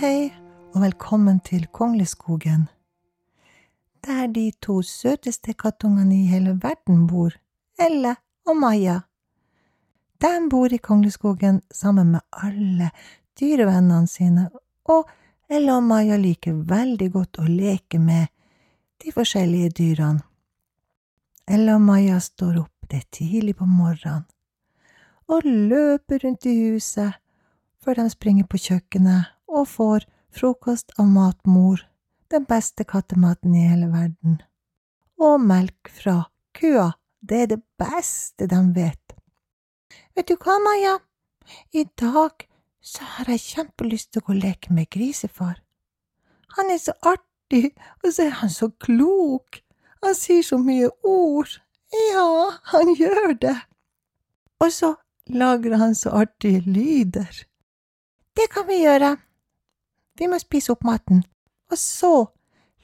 og 0.00 0.80
velkommen 0.80 1.40
til 1.44 1.66
Kongleskogen, 1.66 2.68
der 4.06 4.26
de 4.32 4.46
to 4.62 4.78
søteste 4.82 5.52
kattungene 5.52 6.22
i 6.22 6.26
hele 6.26 6.54
verden 6.62 7.02
bor, 7.06 7.34
Elle 7.78 8.14
og 8.46 8.56
Maja. 8.56 9.00
De 10.22 10.48
bor 10.50 10.72
i 10.72 10.78
Kongleskogen 10.78 11.60
sammen 11.70 12.10
med 12.10 12.20
alle 12.32 12.90
dyrevennene 13.40 14.06
sine, 14.06 14.48
og 14.84 15.10
Elle 15.50 15.74
og 15.74 15.82
Maja 15.82 16.16
liker 16.16 16.62
veldig 16.70 17.10
godt 17.12 17.38
å 17.38 17.44
leke 17.44 17.98
med 17.98 18.32
de 19.04 19.12
forskjellige 19.12 19.70
dyrene. 19.82 20.22
Elle 21.46 21.74
og 21.74 21.80
Maja 21.80 22.20
står 22.20 22.56
opp 22.62 22.88
det 22.88 23.02
tidlig 23.10 23.58
på 23.58 23.68
morgenen 23.68 24.24
og 25.28 25.44
løper 25.44 26.24
rundt 26.24 26.46
i 26.46 26.56
huset 26.56 27.20
før 27.84 28.00
de 28.00 28.08
springer 28.10 28.48
på 28.48 28.56
kjøkkenet 28.56 29.36
og 29.50 29.68
får 29.68 30.06
frokost 30.34 30.94
av 30.98 31.08
matmor, 31.10 31.82
den 32.30 32.46
beste 32.48 32.86
kattematen 32.86 33.54
i 33.54 33.66
hele 33.66 33.90
verden. 33.90 34.40
Og 35.20 35.40
melk 35.42 35.90
fra 35.92 36.22
kua, 36.56 36.92
det 37.20 37.42
er 37.44 37.48
det 37.54 37.62
beste 37.78 38.46
de 38.50 38.60
vet. 38.76 39.16
Vet 40.16 40.30
du 40.30 40.36
hva, 40.38 40.56
Maja, 40.62 40.98
i 41.72 41.84
dag 41.98 42.46
så 42.80 43.04
har 43.16 43.30
jeg 43.30 43.44
kjempelyst 43.44 44.12
til 44.12 44.22
å 44.22 44.28
gå 44.28 44.36
og 44.36 44.44
leke 44.44 44.74
med 44.74 44.88
grisefar. 44.94 45.58
Han 46.56 46.70
er 46.72 46.80
så 46.82 46.94
artig, 47.06 47.74
og 48.02 48.14
så 48.14 48.28
er 48.28 48.38
han 48.40 48.52
så 48.54 48.70
klok, 48.82 49.60
han 50.00 50.16
sier 50.16 50.46
så 50.46 50.58
mye 50.58 50.88
ord. 51.04 51.58
Ja, 51.92 52.56
han 52.72 52.94
gjør 52.96 53.34
det. 53.42 53.56
Og 54.60 54.72
så 54.72 54.94
lager 55.28 55.76
han 55.80 55.94
så 55.94 56.14
artige 56.22 56.62
lyder. 56.64 57.44
Det 58.36 58.46
kan 58.52 58.66
vi 58.68 58.80
gjøre. 58.84 59.16
Vi 60.18 60.28
må 60.28 60.38
spise 60.40 60.72
opp 60.74 60.84
maten, 60.84 61.22
og 61.70 61.78
så 61.78 62.14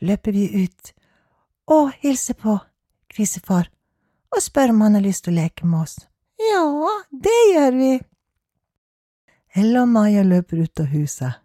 løper 0.00 0.32
vi 0.32 0.64
ut 0.64 0.92
og 1.72 1.90
hilser 2.02 2.36
på 2.38 2.58
grisefar 3.12 3.70
og 4.34 4.42
spør 4.42 4.74
om 4.74 4.84
han 4.84 4.98
har 4.98 5.06
lyst 5.06 5.24
til 5.24 5.34
å 5.34 5.40
leke 5.40 5.66
med 5.66 5.86
oss. 5.86 5.96
Ja, 6.40 6.62
det 7.10 7.40
gjør 7.54 7.80
vi. 7.80 7.90
Ella 9.56 9.82
og 9.86 9.92
Maja 9.94 10.22
løper 10.26 10.62
ut 10.66 10.84
av 10.84 10.92
huset 10.92 11.42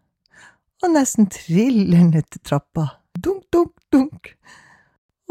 og 0.82 0.94
nesten 0.96 1.30
triller 1.30 2.08
ned 2.10 2.28
til 2.34 2.42
trappa. 2.48 2.88
Dunk, 3.14 3.46
dunk, 3.54 3.74
dunk. 3.94 4.34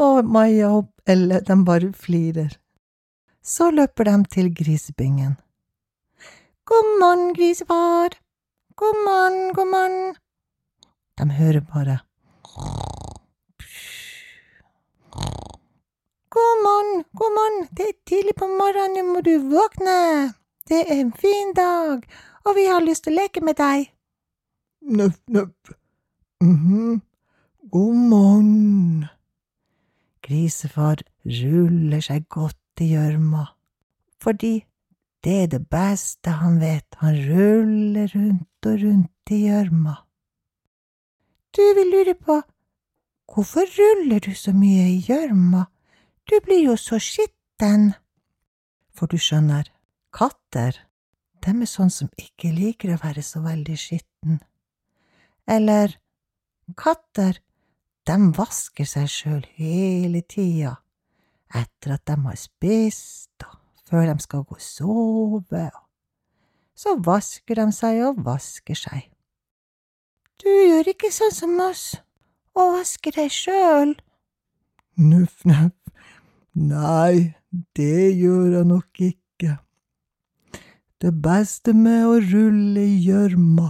Og 0.01 0.25
Maja 0.25 0.71
og 0.77 0.87
Elle, 1.09 1.41
de 1.41 1.55
bare 1.65 1.91
flirer. 1.97 2.53
Så 3.43 3.71
løper 3.73 4.07
de 4.07 4.15
til 4.31 4.51
grisebingen. 4.55 5.35
God 6.65 6.91
morgen, 7.01 7.33
grisefar. 7.35 8.15
God 8.75 8.99
morgen, 9.05 9.53
god 9.53 9.71
morgen. 9.73 10.15
De 11.21 11.31
hører 11.31 11.61
bare 11.73 11.99
God 16.29 16.55
morgen, 16.65 17.03
god 17.19 17.33
morgen, 17.37 17.67
det 17.77 17.85
er 17.89 17.97
tidlig 18.09 18.33
på 18.39 18.47
morgenen, 18.47 18.95
nå 18.97 19.13
må 19.13 19.21
du 19.21 19.35
våkne. 19.51 20.33
Det 20.69 20.79
er 20.81 21.03
en 21.03 21.13
fin 21.13 21.53
dag, 21.53 22.01
og 22.45 22.57
vi 22.57 22.65
har 22.71 22.81
lyst 22.81 23.03
til 23.05 23.13
å 23.13 23.19
leke 23.19 23.45
med 23.45 23.59
deg. 23.61 23.91
Nøff, 24.81 25.21
nøff. 25.27 25.73
Mhm. 26.41 27.01
God 27.71 27.95
morgen. 28.09 29.05
Grisefar 30.25 31.05
ruller 31.25 32.01
seg 32.01 32.29
godt 32.29 32.81
i 32.81 32.93
gjørma, 32.95 33.45
fordi 34.17 34.55
det 35.23 35.41
er 35.43 35.49
det 35.57 35.65
beste 35.69 36.39
han 36.41 36.57
vet, 36.63 36.87
han 36.97 37.25
ruller 37.29 38.09
rundt 38.15 38.71
og 38.71 38.87
rundt 38.87 39.35
i 39.37 39.45
gjørma. 39.45 40.01
Du 41.55 41.61
vil 41.75 41.91
lure 41.91 42.15
på 42.15 42.41
hvorfor 43.31 43.67
ruller 43.77 44.19
du 44.19 44.33
så 44.35 44.51
mye 44.55 44.87
i 44.91 44.99
gjørma, 45.07 45.65
du 46.27 46.35
blir 46.43 46.65
jo 46.65 46.75
så 46.79 46.99
skitten. 46.99 47.93
For 48.95 49.07
du 49.07 49.17
skjønner, 49.19 49.69
katter, 50.11 50.75
dem 51.43 51.63
er 51.63 51.69
sånn 51.71 51.91
som 51.91 52.11
ikke 52.19 52.51
liker 52.55 52.93
å 52.93 52.99
være 53.01 53.23
så 53.23 53.41
veldig 53.43 53.77
skitten. 53.79 54.41
Eller, 55.47 55.95
katter, 56.77 57.39
dem 58.07 58.31
vasker 58.35 58.87
seg 58.87 59.07
sjøl 59.11 59.41
hele 59.55 60.23
tida, 60.27 60.75
etter 61.55 61.95
at 61.95 62.05
de 62.07 62.19
har 62.27 62.39
spist 62.39 63.47
og 63.47 63.57
før 63.91 64.07
de 64.07 64.23
skal 64.23 64.45
gå 64.47 64.55
og 64.55 64.63
sove, 64.63 65.65
så 66.75 66.95
vasker 67.03 67.59
de 67.59 67.65
seg 67.75 67.99
og 68.07 68.21
vasker 68.23 68.77
seg. 68.79 69.09
Du 70.41 70.49
gjør 70.49 70.87
ikke 70.89 71.11
sånn 71.13 71.33
som 71.35 71.59
oss 71.61 71.83
og 72.57 72.77
vasker 72.79 73.13
deg 73.13 73.29
sjøl. 73.33 73.93
Nuff, 74.97 75.43
nuff, 75.45 75.75
nei, 76.57 77.35
det 77.77 78.09
gjør 78.17 78.57
jeg 78.57 78.69
nok 78.71 79.03
ikke. 79.05 79.59
Det 81.01 81.11
beste 81.21 81.75
med 81.77 82.07
å 82.09 82.17
rulle 82.25 82.87
i 82.87 82.97
gjørma, 83.05 83.69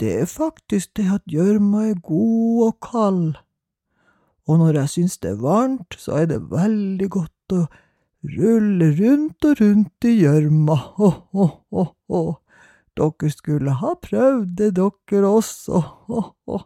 det 0.00 0.12
er 0.20 0.28
faktisk 0.28 0.92
det 0.98 1.08
at 1.16 1.24
gjørma 1.30 1.86
er 1.90 1.98
god 2.04 2.62
og 2.68 2.78
kald. 2.84 3.26
Og 4.44 4.60
når 4.60 4.82
jeg 4.82 4.92
syns 4.98 5.18
det 5.24 5.32
er 5.32 5.40
varmt, 5.40 5.96
så 5.96 6.20
er 6.20 6.30
det 6.34 6.40
veldig 6.52 7.08
godt 7.16 7.56
å 7.56 7.64
rulle 8.36 8.90
rundt 8.98 9.44
og 9.48 9.60
rundt 9.60 10.08
i 10.08 10.16
gjørma, 10.20 10.76
ho, 10.98 11.12
ho, 11.32 11.50
ho, 11.72 11.86
ho. 12.12 12.24
Dere 12.94 13.30
skulle 13.30 13.74
ha 13.80 13.94
prøvd 13.98 14.50
det, 14.58 14.70
dere 14.78 15.30
også, 15.30 15.80
ho, 16.06 16.20
ho. 16.46 16.58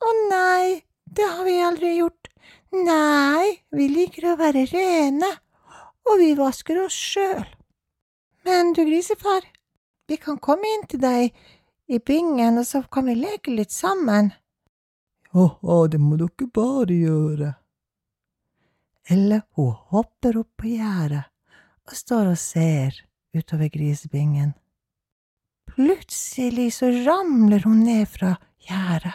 Å 0.00 0.10
nei, 0.28 0.82
det 1.04 1.28
har 1.28 1.46
vi 1.46 1.54
aldri 1.64 1.94
gjort. 1.96 2.28
Nei, 2.76 3.56
vi 3.72 3.88
liker 3.90 4.30
å 4.30 4.36
være 4.40 4.66
rene, 4.70 5.30
og 6.08 6.20
vi 6.20 6.34
vasker 6.38 6.82
oss 6.84 6.96
sjøl. 6.96 7.46
Men 8.44 8.74
du, 8.76 8.84
grisefar, 8.84 9.48
vi 10.08 10.20
kan 10.20 10.38
komme 10.42 10.68
inn 10.76 10.86
til 10.90 11.02
deg 11.02 11.32
i 11.90 11.98
bingen, 11.98 12.60
og 12.60 12.68
så 12.68 12.84
kan 12.92 13.08
vi 13.10 13.16
leke 13.18 13.52
litt 13.54 13.72
sammen. 13.74 14.32
Å, 15.32 15.46
det 15.90 16.00
må 16.02 16.16
dere 16.20 16.48
bare 16.52 16.94
gjøre. 16.94 17.50
Eller 19.10 19.42
hun 19.56 19.74
hopper 19.90 20.38
opp 20.40 20.52
på 20.60 20.72
gjerdet 20.76 21.24
og 21.88 21.96
står 21.96 22.32
og 22.32 22.38
ser 22.38 22.98
utover 23.34 23.70
grisebingen. 23.72 24.52
Plutselig 25.80 26.74
så 26.76 26.90
ramler 27.06 27.62
hun 27.64 27.78
ned 27.86 28.04
fra 28.12 28.34
gjerdet, 28.68 29.14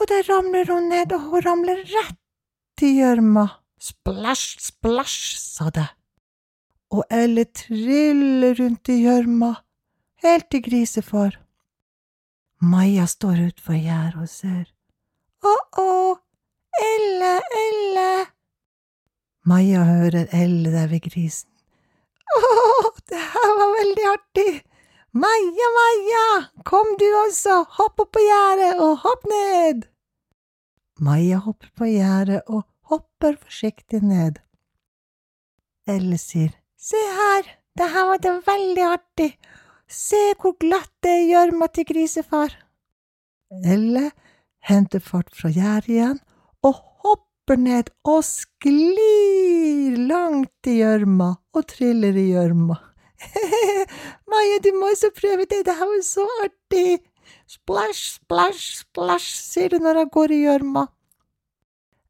og 0.00 0.06
der 0.08 0.22
ramler 0.24 0.70
hun 0.72 0.86
ned, 0.88 1.10
og 1.12 1.26
hun 1.26 1.42
ramler 1.44 1.82
rett 1.90 2.84
i 2.86 2.94
gjørma. 2.96 3.42
Splæsj, 3.80 4.46
splæsj, 4.70 5.18
sa 5.36 5.68
det, 5.76 5.84
og 6.96 7.04
Elle 7.12 7.44
triller 7.44 8.56
rundt 8.56 8.88
i 8.88 8.96
gjørma, 9.02 9.50
helt 10.24 10.48
til 10.48 10.64
grisefar. 10.64 11.36
Maja 12.64 13.04
står 13.04 13.44
utfor 13.50 13.76
gjerdet 13.76 14.24
og 14.24 14.32
ser. 14.32 14.64
Å-å, 15.44 16.16
Elle, 16.80 17.36
Elle! 17.60 18.08
Maja 19.44 19.84
hører 19.84 20.24
Elle 20.32 20.72
der 20.72 20.88
ved 20.88 21.04
grisen. 21.04 21.52
Å, 22.32 22.42
det 23.12 23.28
her 23.36 23.56
var 23.60 23.72
veldig 23.76 24.10
artig! 24.16 24.50
Maja, 25.12 25.68
Maja, 25.74 26.26
kom 26.62 26.86
du 26.98 27.06
også, 27.26 27.64
hopp 27.80 27.98
opp 27.98 28.12
på 28.14 28.20
gjerdet 28.22 28.76
og 28.78 29.00
hopp 29.02 29.24
ned! 29.26 29.80
Maja 31.02 31.40
hopper 31.42 31.70
på 31.74 31.88
gjerdet 31.90 32.44
og 32.46 32.60
hopper 32.86 33.34
forsiktig 33.42 34.04
ned. 34.06 34.36
Elle 35.90 36.14
sier, 36.14 36.52
se 36.78 37.00
her, 37.16 37.48
det 37.74 37.88
her 37.90 38.06
var 38.06 38.22
det 38.22 38.36
veldig 38.46 38.84
artig, 38.86 39.26
se 39.90 40.20
hvor 40.38 40.54
glatt 40.62 40.92
det 41.02 41.10
er 41.16 41.24
i 41.24 41.32
gjørma 41.32 41.66
til 41.74 41.88
grisefar. 41.88 42.54
Elle 43.66 44.12
henter 44.70 45.02
fart 45.02 45.34
fra 45.34 45.50
gjerdet 45.50 45.90
igjen 45.96 46.20
og 46.62 46.78
hopper 47.02 47.58
ned 47.58 47.90
og 48.06 48.22
sklir 48.28 49.98
langt 50.06 50.70
i 50.70 50.78
gjørma 50.84 51.32
og 51.50 51.66
triller 51.74 52.14
i 52.14 52.28
gjørma. 52.30 52.78
Du 54.60 54.72
må 54.76 54.90
også 54.92 55.08
prøve 55.16 55.46
det, 55.48 55.64
det 55.66 55.74
her 55.76 55.88
var 55.88 56.02
så 56.04 56.26
artig. 56.44 57.00
Splæsj, 57.48 58.00
splæsj, 58.16 58.64
splæsj, 58.80 59.28
sier 59.52 59.68
det 59.72 59.80
når 59.80 60.02
jeg 60.02 60.10
går 60.12 60.34
i 60.34 60.40
gjørma. 60.42 60.82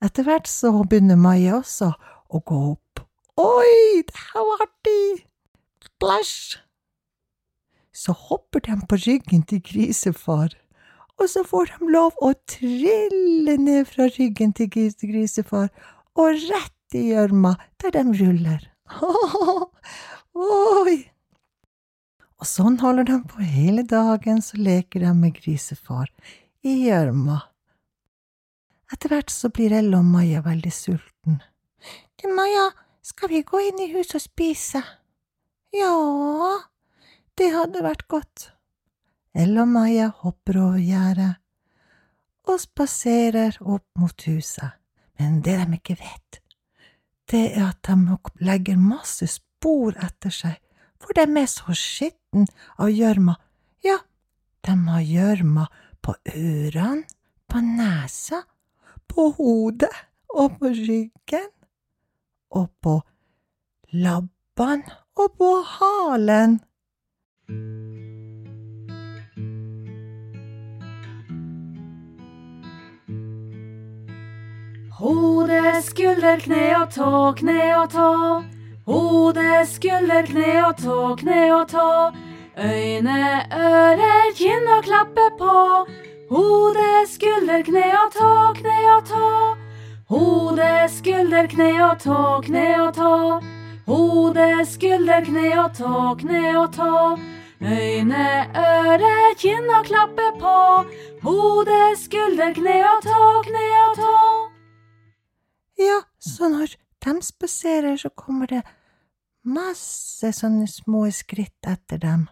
Etter 0.02 0.26
hvert 0.26 0.48
så 0.48 0.72
begynner 0.82 1.20
Maja 1.20 1.58
også 1.60 1.92
å 2.30 2.40
gå 2.40 2.58
opp. 2.72 3.02
Oi, 3.40 4.02
det 4.08 4.16
her 4.16 4.46
var 4.48 4.64
artig. 4.66 5.26
Splæsj. 5.86 6.58
Så 7.92 8.16
hopper 8.16 8.64
de 8.64 8.78
på 8.88 8.98
ryggen 9.04 9.44
til 9.46 9.62
grisefar, 9.70 10.56
og 11.20 11.28
så 11.28 11.44
får 11.44 11.74
de 11.74 11.92
lov 11.92 12.18
å 12.24 12.32
trille 12.48 13.56
ned 13.60 13.86
fra 13.92 14.08
ryggen 14.16 14.56
til 14.56 14.70
grisefar 14.72 15.68
og 16.16 16.34
rett 16.48 16.96
i 16.96 17.10
gjørma 17.12 17.54
der 17.82 17.94
de 17.98 18.04
ruller. 18.22 18.68
Oi! 20.34 20.98
Og 22.40 22.48
sånn 22.48 22.78
holder 22.80 23.04
de 23.04 23.18
på 23.28 23.44
hele 23.44 23.84
dagen, 23.84 24.40
så 24.40 24.56
leker 24.56 25.04
de 25.04 25.12
med 25.16 25.34
grisefar 25.36 26.08
i 26.64 26.76
gjørma. 26.86 27.42
Etter 28.90 29.12
hvert 29.12 29.30
så 29.30 29.50
blir 29.52 29.74
Elle 29.76 29.98
og 30.00 30.08
Maja 30.08 30.40
veldig 30.42 30.72
sulten. 30.72 31.36
Du, 32.16 32.26
Maja, 32.34 32.70
skal 33.04 33.30
vi 33.30 33.42
gå 33.46 33.60
inn 33.68 33.84
i 33.84 33.90
huset 33.92 34.16
og 34.18 34.24
spise? 34.24 34.80
Ja, 35.76 35.92
det 37.38 37.52
hadde 37.54 37.84
vært 37.84 38.08
godt. 38.10 38.48
Elle 39.36 39.62
og 39.62 39.70
Maja 39.76 40.08
hopper 40.24 40.58
over 40.64 40.80
gjerdet 40.82 41.36
og 42.50 42.58
spaserer 42.58 43.60
opp 43.60 43.86
mot 44.00 44.24
huset, 44.26 44.72
men 45.20 45.38
det 45.44 45.54
de 45.60 45.76
ikke 45.76 46.00
vet, 46.00 46.40
det 47.30 47.44
er 47.52 47.68
at 47.68 47.86
de 47.86 48.16
legger 48.42 48.80
masse 48.80 49.28
spor 49.30 49.94
etter 50.02 50.34
seg, 50.34 50.56
for 51.00 51.16
de 51.16 51.26
er 51.40 51.48
så 51.50 51.74
skitten 51.76 52.48
av 52.78 52.92
gjørma. 52.92 53.36
Ja, 53.84 53.98
de 54.66 54.76
har 54.88 55.06
gjørma 55.06 55.66
på 56.04 56.14
ørene, 56.34 57.08
på 57.50 57.60
nesa, 57.64 58.44
på 59.10 59.30
hodet 59.38 59.90
og 60.30 60.58
på 60.60 60.70
ryggen, 60.76 61.48
og 62.54 62.68
på 62.82 63.00
labbene 63.92 64.98
og 65.18 65.32
på 65.38 65.50
halen. 65.66 66.60
Hode, 75.00 75.60
skulder, 75.82 76.42
kne 76.44 76.64
og 76.76 76.90
tå, 76.92 77.10
kne 77.40 77.60
og 77.72 77.86
tå. 77.94 78.08
Hode, 78.90 79.66
skulder, 79.70 80.24
kne 80.26 80.52
og 80.66 80.78
tå, 80.82 80.94
kne 81.20 81.42
og 81.54 81.68
tå. 81.70 81.90
Øyne, 82.58 83.18
ører, 83.54 84.32
kinn 84.34 84.66
og 84.66 84.82
klappe 84.82 85.26
på. 85.38 85.58
Hode, 86.30 86.88
skulder, 87.06 87.62
kne 87.68 87.84
og 88.00 88.08
tå, 88.16 88.30
kne 88.56 88.78
og 88.94 89.04
tå. 89.06 89.28
Hode, 90.10 90.70
skulder, 90.96 91.46
kne 91.52 91.68
og 91.86 92.00
tå, 92.02 92.16
kne 92.48 92.64
og 92.82 92.90
tå. 92.96 93.12
Hode, 93.86 94.48
skulder, 94.72 95.22
kne 95.28 95.46
og 95.62 95.70
tå, 95.78 95.94
kne 96.24 96.42
og 96.58 96.74
tå. 96.74 96.90
Øyne, 97.62 98.26
ører, 98.64 99.38
kinn 99.38 99.70
og 99.70 99.86
klappe 99.86 100.26
på. 100.42 100.56
Hode, 101.28 101.78
skulder, 102.02 102.50
kne 102.58 102.76
og 102.90 103.06
tå, 103.06 103.30
kne 103.46 103.64
og 103.86 103.96
tå. 104.02 104.18
Ja, 105.78 106.02
så 106.18 106.50
når 106.50 106.74
de 107.06 107.16
spaserer, 107.22 107.96
så 107.96 108.10
kommer 108.18 108.50
det 108.50 108.64
masse 109.42 110.32
sånne 110.36 110.66
små 110.68 111.06
skritt 111.14 111.66
etter 111.66 112.00
dem. 112.02 112.26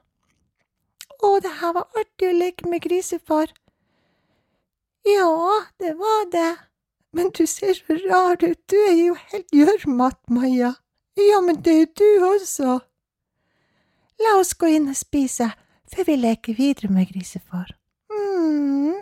Å, 1.18 1.38
det 1.42 1.54
her 1.60 1.74
var 1.74 1.88
artig 1.98 2.28
å 2.28 2.36
leke 2.36 2.68
med 2.70 2.82
grisefar. 2.84 3.50
Ja, 5.08 5.62
det 5.80 5.94
var 5.98 6.28
det. 6.32 6.50
Men 7.16 7.30
du 7.34 7.46
ser 7.46 7.74
så 7.74 7.96
rar 8.04 8.36
ut, 8.44 8.60
du 8.68 8.76
er 8.76 8.96
jo 8.98 9.14
helt 9.32 9.54
gjørmete, 9.54 10.34
Maja. 10.34 10.74
Ja, 11.18 11.40
men 11.40 11.62
det 11.64 11.74
er 11.82 11.88
du 11.96 12.24
også. 12.28 12.78
La 14.22 14.36
oss 14.38 14.52
gå 14.58 14.68
inn 14.76 14.90
og 14.90 14.98
spise 14.98 15.48
før 15.88 16.10
vi 16.10 16.18
leker 16.20 16.58
videre 16.58 16.92
med 16.92 17.08
grisefar. 17.10 17.72
mm. 18.12 18.98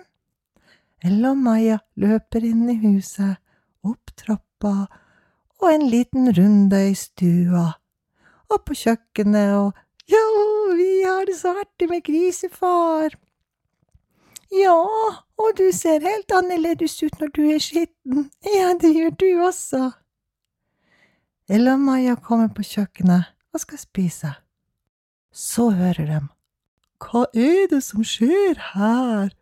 Ella 1.06 1.32
og 1.34 1.42
Maja 1.42 1.78
løper 2.00 2.44
inn 2.46 2.70
i 2.70 2.78
huset 2.80 3.36
opp 3.84 4.14
trappa 4.16 4.86
og 5.60 5.66
en 5.70 5.84
liten 5.90 6.30
runde 6.36 6.80
i 6.90 6.94
stua, 6.96 7.66
og 8.52 8.62
på 8.66 8.76
kjøkkenet 8.78 9.54
og 9.56 9.82
ja, 10.06 10.24
vi 10.78 10.90
har 11.02 11.26
det 11.26 11.34
så 11.38 11.56
artig 11.58 11.88
med 11.90 12.04
grisefar. 12.06 13.16
Ja, 14.54 14.76
og 15.36 15.56
du 15.58 15.64
ser 15.74 16.04
helt 16.06 16.30
annerledes 16.30 16.94
ut 17.02 17.16
når 17.20 17.32
du 17.34 17.42
er 17.50 17.62
skitten, 17.62 18.28
ja, 18.46 18.70
det 18.78 18.92
gjør 18.94 19.16
du 19.18 19.28
også. 19.48 19.90
Ella 21.50 21.74
og 21.74 21.82
Maja 21.82 22.14
kommer 22.14 22.48
på 22.54 22.62
kjøkkenet 22.66 23.32
og 23.54 23.62
skal 23.62 23.82
spise. 23.82 24.30
Så 25.34 25.68
hører 25.74 26.06
de, 26.06 26.20
hva 27.02 27.26
er 27.34 27.66
det 27.70 27.82
som 27.84 28.06
skjer 28.06 28.58
her? 28.72 29.34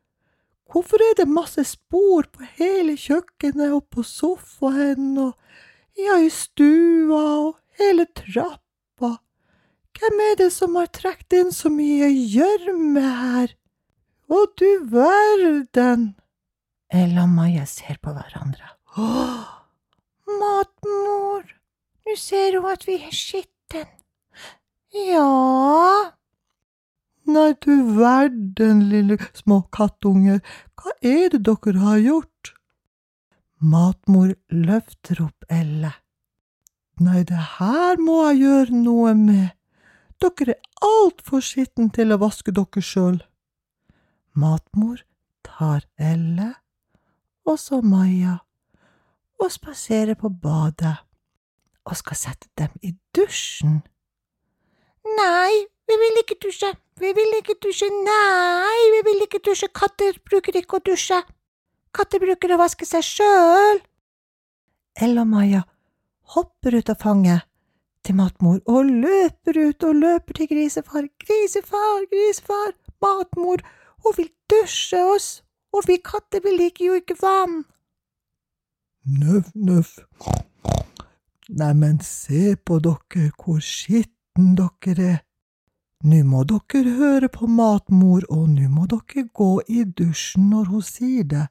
Hvorfor 0.73 0.99
er 1.05 1.15
det 1.21 1.29
masse 1.31 1.63
spor 1.69 2.27
på 2.33 2.49
hele 2.57 2.97
kjøkkenet 2.99 3.77
og 3.77 3.85
på 3.93 4.03
sofaen 4.03 5.13
og 5.21 5.37
ja, 6.01 6.19
i 6.19 6.33
stua 6.33 7.23
og 7.45 7.57
hele 7.79 8.09
trappa? 8.11 8.64
Hvem 9.01 10.21
er 10.21 10.35
det 10.39 10.51
som 10.53 10.75
har 10.79 10.89
trukket 10.93 11.37
inn 11.39 11.53
så 11.55 11.71
mye 11.73 12.09
gjørme 12.11 13.03
her? 13.03 13.55
Å, 14.29 14.41
du 14.59 14.71
verden! 14.91 16.15
Ella 16.95 17.25
og 17.27 17.35
Maja 17.37 17.67
ser 17.69 18.01
på 18.03 18.15
hverandre. 18.15 18.75
Åh, 18.99 19.47
matmor, 20.41 21.47
nå 22.05 22.19
ser 22.19 22.59
hun 22.59 22.69
at 22.73 22.87
vi 22.89 22.99
er 23.01 23.15
skitten. 23.15 23.89
Ja, 24.95 26.15
Nei, 27.25 27.55
du 27.65 27.73
verden, 27.97 28.83
lille 28.91 29.17
små 29.33 29.63
kattunger, 29.73 30.43
hva 30.77 30.93
er 31.01 31.33
det 31.33 31.41
dere 31.49 31.81
har 31.81 32.03
gjort? 32.05 32.53
Matmor 33.65 34.35
løfter 34.53 35.23
opp 35.25 35.47
Elle. 35.49 35.95
Nei, 37.03 37.25
det 37.27 37.41
her 37.59 37.99
må 37.99 38.21
jeg 38.29 38.45
gjøre 38.45 38.83
noe 38.85 39.15
med, 39.19 39.55
dere 40.23 40.55
er 40.55 40.85
altfor 40.87 41.43
skitne 41.43 41.89
til 41.95 42.15
å 42.15 42.21
vaske 42.23 42.55
dere 42.55 42.83
sjøl. 42.83 43.19
Matmor 44.39 45.03
tar 45.43 45.83
Elle, 45.99 46.53
og 47.51 47.59
så 47.59 47.81
Maja, 47.83 48.37
og 49.43 49.51
spaserer 49.51 50.15
på 50.15 50.31
badet, 50.31 50.95
og 51.85 51.99
skal 51.99 52.21
sette 52.21 52.49
dem 52.63 52.71
i 52.87 52.95
dusjen. 53.17 53.83
Nei, 55.19 55.67
vi 55.91 55.99
vil 56.01 56.23
ikke 56.23 56.39
dusje, 56.47 56.71
vi 57.03 57.11
vil 57.11 57.39
ikke 57.41 57.59
dusje, 57.59 57.91
nei, 57.91 58.79
vi 58.95 59.03
vil 59.11 59.27
ikke 59.27 59.43
dusje, 59.51 59.69
katter 59.75 60.23
bruker 60.31 60.63
ikke 60.63 60.79
å 60.79 60.87
dusje, 60.87 61.21
katter 61.91 62.23
bruker 62.23 62.55
å 62.55 62.63
vaske 62.63 62.87
seg 62.87 63.03
sjøl. 63.11 63.83
Elle 64.95 65.27
og 65.27 65.33
Maja 65.35 65.67
hopper 66.33 66.79
ut 66.79 66.91
av 66.91 67.01
fanget 67.03 67.45
til 68.05 68.17
matmor 68.19 68.61
og 68.69 68.89
løper 68.89 69.59
ut 69.69 69.85
og 69.89 69.95
løper 69.97 70.39
til 70.39 70.49
grisefar, 70.51 71.07
grisefar, 71.25 72.05
grisefar, 72.13 72.73
matmor, 73.03 73.63
hun 74.05 74.17
vil 74.17 74.31
dusje 74.51 75.01
oss, 75.15 75.29
og 75.73 75.89
vi 75.89 75.97
katter 76.05 76.45
vi 76.45 76.57
liker 76.57 76.87
jo 76.87 76.99
ikke 77.01 77.17
vann. 77.23 77.63
Nøff, 79.05 79.51
nøff. 79.55 79.99
Neimen, 81.49 82.01
se 82.01 82.57
på 82.57 82.79
dere, 82.81 83.31
hvor 83.37 83.61
skitten 83.61 84.55
dere 84.57 85.09
er. 85.09 85.19
Nå 86.05 86.21
må 86.29 86.43
dere 86.49 86.95
høre 86.99 87.29
på 87.33 87.49
matmor, 87.49 88.25
og 88.29 88.49
nå 88.53 88.69
må 88.73 88.87
dere 88.89 89.27
gå 89.33 89.51
i 89.69 89.85
dusjen 89.85 90.51
når 90.53 90.71
hun 90.73 90.85
sier 90.85 91.29
det. 91.29 91.47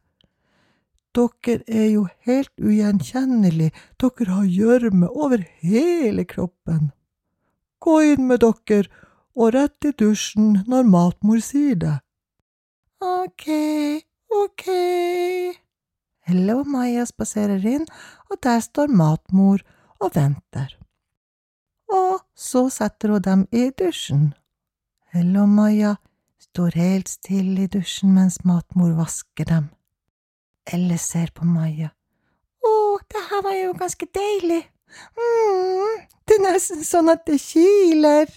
Dere 1.13 1.61
er 1.67 1.89
jo 1.93 2.07
helt 2.25 2.51
ugjenkjennelige, 2.57 3.71
dere 4.01 4.29
har 4.31 4.45
gjørme 4.49 5.09
over 5.09 5.43
hele 5.61 6.25
kroppen. 6.25 6.89
Gå 7.79 7.99
inn 8.13 8.25
med 8.27 8.41
dere 8.41 8.89
og 9.35 9.53
rett 9.53 9.85
i 9.85 9.91
dusjen 9.97 10.63
når 10.69 10.89
matmor 10.89 11.41
sier 11.43 11.77
det. 11.77 11.97
Ok, 13.03 13.45
ok. 14.31 14.65
Helle 16.23 16.55
og 16.55 16.69
Maja 16.71 17.03
spaserer 17.05 17.65
inn, 17.67 17.83
og 18.31 18.39
der 18.45 18.61
står 18.63 18.87
matmor 18.87 19.61
og 19.99 20.13
venter. 20.15 20.77
Og 21.91 22.23
så 22.33 22.69
setter 22.71 23.13
hun 23.13 23.25
dem 23.27 23.45
i 23.51 23.67
dusjen. 23.69 24.31
Helle 25.13 25.43
og 25.43 25.51
Maja 25.51 25.95
står 26.39 26.79
helt 26.79 27.11
stille 27.11 27.67
i 27.67 27.71
dusjen 27.71 28.15
mens 28.15 28.39
matmor 28.47 28.95
vasker 28.97 29.49
dem. 29.49 29.69
Elle 30.65 30.97
ser 30.97 31.31
på 31.35 31.45
Maja. 31.45 31.91
Å, 32.63 32.73
det 33.11 33.21
her 33.29 33.43
var 33.43 33.57
jo 33.57 33.73
ganske 33.77 34.07
deilig. 34.15 34.63
mm, 35.19 36.03
det 36.27 36.37
er 36.37 36.43
nesten 36.45 36.83
sånn 36.87 37.11
at 37.11 37.25
det 37.27 37.39
kiler. 37.43 38.31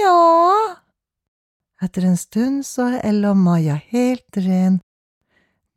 Ja. 0.00 0.76
Etter 1.80 2.08
en 2.10 2.18
stund 2.20 2.66
så 2.68 2.90
er 2.90 3.00
Elle 3.08 3.30
og 3.30 3.38
Maja 3.40 3.78
helt 3.92 4.36
ren. 4.36 4.80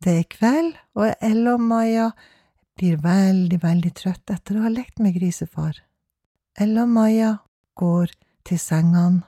Det 0.04 0.18
er 0.20 0.26
kveld, 0.28 0.74
og 0.98 1.14
Elle 1.24 1.54
og 1.54 1.62
Maja 1.64 2.10
blir 2.76 2.98
veldig, 3.00 3.60
veldig 3.62 3.92
trøtt 3.96 4.34
etter 4.34 4.58
å 4.58 4.66
ha 4.66 4.72
lekt 4.72 5.00
med 5.00 5.14
grisefar. 5.16 5.78
Elle 6.60 6.84
og 6.84 6.92
Maja 6.92 7.30
går 7.78 8.12
til 8.44 8.60
sengene 8.60 9.24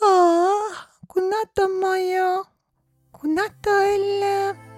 Åh, 0.00 0.80
god 1.12 1.28
natt, 1.28 1.60
Maja. 1.82 2.30
God 3.12 3.36
natt, 3.36 3.66
Elle. 3.66 4.69